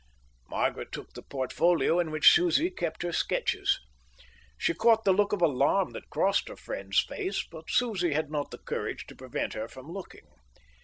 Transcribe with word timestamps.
Margaret 0.49 0.91
took 0.91 1.13
the 1.13 1.21
portfolio 1.21 1.99
in 1.99 2.09
which 2.09 2.31
Susie 2.33 2.71
kept 2.71 3.03
her 3.03 3.11
sketches. 3.11 3.79
She 4.57 4.73
caught 4.73 5.03
the 5.03 5.13
look 5.13 5.31
of 5.31 5.43
alarm 5.43 5.91
that 5.91 6.09
crossed 6.09 6.47
her 6.49 6.55
friend's 6.57 7.01
face, 7.01 7.45
but 7.45 7.69
Susie 7.69 8.13
had 8.13 8.31
not 8.31 8.49
the 8.49 8.57
courage 8.57 9.05
to 9.09 9.15
prevent 9.15 9.53
her 9.53 9.67
from 9.67 9.91
looking. 9.91 10.25